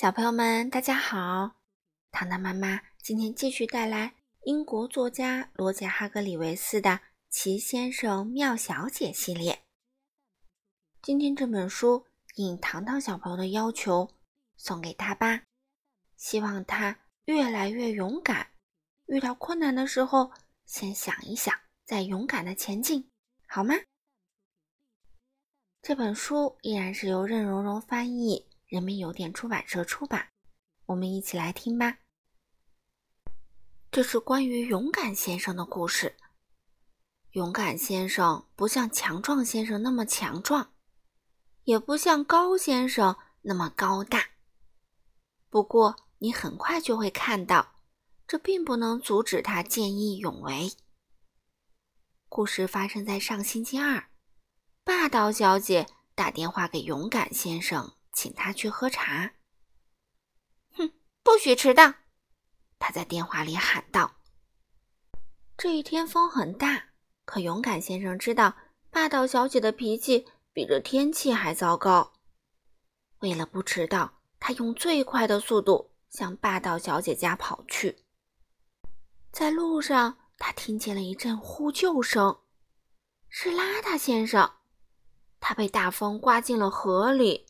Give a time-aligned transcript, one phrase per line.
[0.00, 1.56] 小朋友们，大家好！
[2.12, 6.90] 糖糖妈妈今天继续带来英国作家罗杰·哈格里维斯的
[7.28, 9.64] 《奇先生妙小姐》系列。
[11.02, 12.06] 今天这本书
[12.36, 14.08] 应糖糖小朋友的要求
[14.56, 15.42] 送给他吧，
[16.16, 18.50] 希望他越来越勇敢。
[19.06, 20.30] 遇到困难的时候，
[20.64, 21.52] 先想一想，
[21.84, 23.10] 再勇敢的前进，
[23.48, 23.74] 好吗？
[25.82, 28.47] 这本书依然是由任溶溶翻译。
[28.68, 30.28] 人民邮电出版社出版，
[30.84, 32.00] 我们一起来听吧。
[33.90, 36.18] 这是关于勇敢先生的故事。
[37.30, 40.74] 勇敢先生不像强壮先生那么强壮，
[41.64, 44.32] 也不像高先生那么高大。
[45.48, 47.76] 不过，你很快就会看到，
[48.26, 50.72] 这并不能阻止他见义勇为。
[52.28, 54.10] 故事发生在上星期二，
[54.84, 57.94] 霸道小姐打电话给勇敢先生。
[58.18, 59.34] 请他去喝茶。
[60.74, 60.90] 哼，
[61.22, 61.94] 不许迟到！
[62.80, 64.16] 他在电话里喊道。
[65.56, 66.88] 这一天风很大，
[67.24, 68.56] 可勇敢先生知道
[68.90, 72.14] 霸道小姐的脾气比这天气还糟糕。
[73.20, 78.02] 为了不迟到，他用最快的速度向霸道小姐家跑去。
[79.30, 82.40] 在路上，他听见了一阵呼救声，
[83.28, 84.56] 是邋遢先生，
[85.38, 87.46] 他被大风刮进了河里。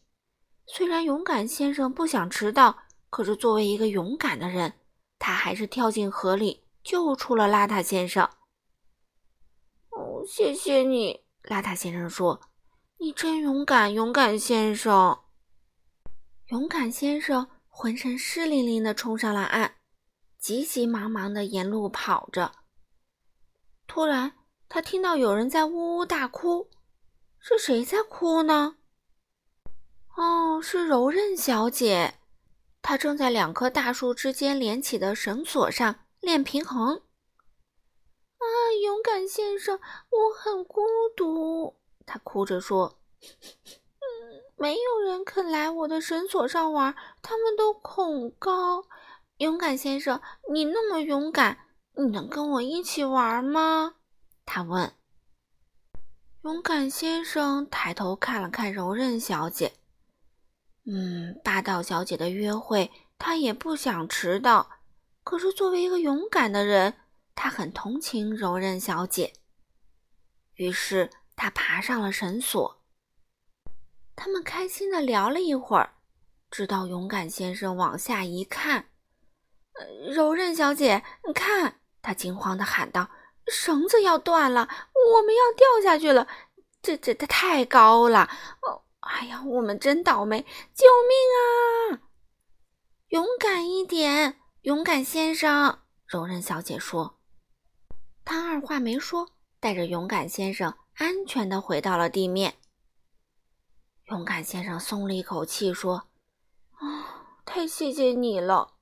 [0.70, 4.74] 虽然勇敢先生不想迟到，可是作为一个勇敢的人，
[5.18, 8.28] 他还是跳进河里救出了邋遢先生。
[9.90, 12.40] 哦，谢谢你，邋遢先生说
[13.00, 15.18] ：“你真勇敢，勇敢先生。”
[16.48, 19.74] 勇敢先生浑身湿淋淋的冲上了岸，
[20.38, 22.52] 急急忙忙的沿路跑着。
[23.86, 24.32] 突然，
[24.68, 26.70] 他听到有人在呜呜大哭，
[27.38, 28.76] 是谁在哭呢？
[30.18, 32.14] 哦，是柔韧小姐，
[32.82, 36.96] 她正在两棵大树之间连起的绳索上练平衡。
[36.96, 38.44] 啊，
[38.82, 40.82] 勇敢先生，我很孤
[41.16, 48.84] 独，她哭着说：“嗯，没有人肯来我的绳索上玩，他们都恐高。
[49.36, 50.20] 勇敢先生，
[50.52, 53.94] 你那么勇敢，你能跟我一起玩吗？”
[54.44, 54.92] 他问。
[56.42, 59.74] 勇敢先生抬头看了看柔韧小姐。
[60.90, 64.70] 嗯，霸道小姐的约会，他也不想迟到。
[65.22, 66.94] 可是作为一个勇敢的人，
[67.34, 69.34] 他很同情柔韧小姐。
[70.54, 72.82] 于是他爬上了绳索。
[74.16, 75.92] 他们开心的聊了一会儿，
[76.50, 78.88] 直到勇敢先生往下一看，
[80.10, 81.80] 柔韧小姐，你看！
[82.00, 83.10] 他惊慌的喊道
[83.52, 84.66] ：“绳子要断了，
[85.12, 86.26] 我们要掉下去了！
[86.80, 88.30] 这、这、它太高了！”
[88.66, 88.87] 哦。
[89.08, 90.42] 哎呀，我们真倒霉！
[90.74, 92.02] 救命啊！
[93.08, 95.80] 勇敢一点，勇敢先生。
[96.06, 97.18] 柔韧小姐说。
[98.22, 102.56] 他二话没说，带着勇敢先生安全的回到了地面。
[104.10, 106.08] 勇敢先生松了一口气，说
[106.76, 108.74] ：“啊，太谢谢你了。”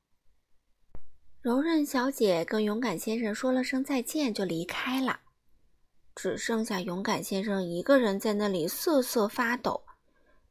[1.41, 5.21] 柔韧小姐跟勇敢先生说了声再见，就离开了。
[6.17, 9.86] 只剩下勇敢先生一个人在那里瑟瑟发抖。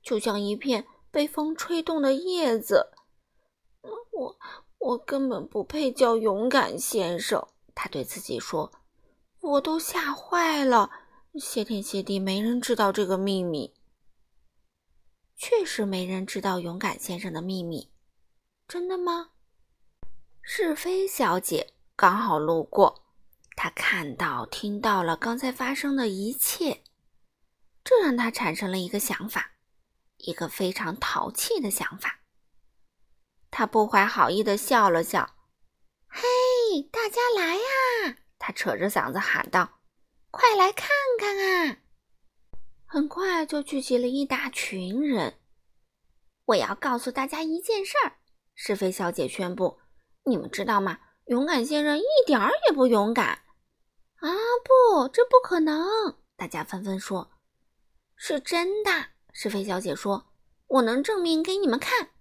[0.05, 2.91] 就像一片被风吹动的叶子，
[4.11, 4.37] 我
[4.77, 7.47] 我根本不配叫勇敢先生。
[7.73, 8.71] 他对自己说
[9.41, 10.91] ：“我都吓坏了。”
[11.41, 13.73] 谢天谢地，没人知道这个秘密。
[15.35, 17.89] 确实没人知道勇敢先生的秘密，
[18.67, 19.31] 真的吗？
[20.43, 23.03] 是非小姐刚好路过，
[23.55, 26.83] 她看到、听到了刚才发生的一切，
[27.83, 29.54] 这让她产生了一个想法。
[30.17, 32.21] 一个非常淘气的想法。
[33.51, 35.35] 他不怀好意的笑了笑
[36.07, 36.21] ：“嘿，
[36.91, 39.79] 大家来呀！”他扯着嗓子喊道
[40.29, 40.89] ：“快来看
[41.19, 41.77] 看啊！”
[42.85, 45.39] 很快就聚集了一大群人。
[46.45, 48.19] 我要告诉大家一件事儿，
[48.53, 49.79] 是非小姐宣布
[50.25, 50.99] ：“你们知道吗？
[51.25, 53.43] 勇敢先生一点儿也不勇敢。”
[54.21, 54.29] 啊，
[54.63, 56.17] 不，这不可能！
[56.35, 57.31] 大家纷纷说
[58.15, 58.91] ：“是真的。”
[59.37, 60.27] 是非小姐说
[60.67, 62.11] ：“我能证明给你们看。”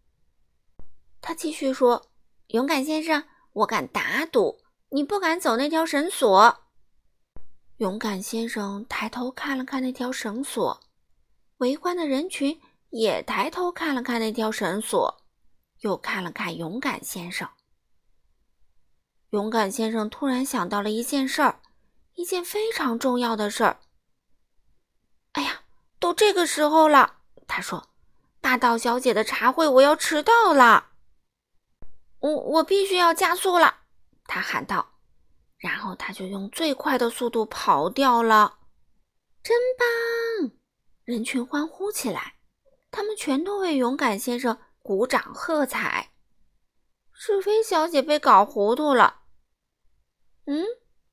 [1.22, 2.10] 她继续说
[2.48, 3.22] ：“勇敢先生，
[3.52, 4.58] 我敢打赌，
[4.88, 6.64] 你不敢走那条绳索。”
[7.78, 10.80] 勇敢先生抬头看了看那条绳索，
[11.58, 15.22] 围观的人群也抬头看了看那条绳索，
[15.80, 17.48] 又看了看勇敢先生。
[19.30, 21.60] 勇敢先生突然想到了一件事儿，
[22.14, 23.80] 一件非常重要的事儿。
[25.32, 25.63] 哎呀！
[26.14, 27.16] 这个时候了，
[27.46, 27.90] 他说
[28.40, 30.90] ：“霸道小姐的茶会，我要迟到了。
[32.20, 33.80] 我我必须要加速了，
[34.24, 34.92] 他喊道。
[35.58, 38.58] 然后他就用最快的速度跑掉了。
[39.42, 40.50] 真棒！
[41.04, 42.36] 人群欢呼起来，
[42.90, 46.12] 他们全都为勇敢先生鼓掌喝彩。
[47.12, 49.22] 是非小姐被搞糊涂了。
[50.46, 50.64] 嗯，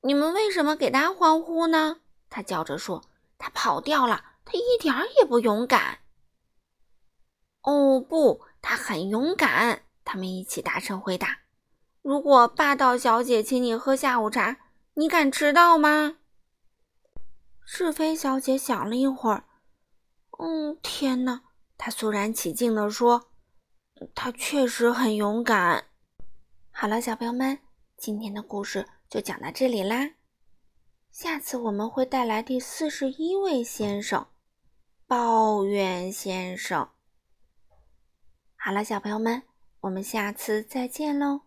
[0.02, 2.00] 你们为什么给他欢呼呢？
[2.28, 3.02] 他叫着说
[3.38, 6.00] ：“他跑掉了，他一点也不勇敢。”
[7.62, 9.82] 哦不，他很勇敢！
[10.04, 11.38] 他们一起大声回答
[12.02, 14.56] ：“如果霸道小姐请你喝下午茶，
[14.94, 16.18] 你敢迟到吗？”
[17.64, 19.44] 是非小姐想了一会儿
[20.40, 21.42] ，“嗯，天哪！”
[21.78, 23.30] 她肃然起敬地说
[24.12, 25.86] ：“她确实很勇敢。”
[26.72, 27.60] 好了，小朋友们，
[27.96, 30.14] 今天的故事就讲到这里啦。
[31.12, 34.26] 下次我们会带来第四十一位先生——
[35.12, 36.88] 抱怨先生。
[38.56, 39.42] 好了，小朋友们，
[39.82, 41.42] 我们下次再见喽。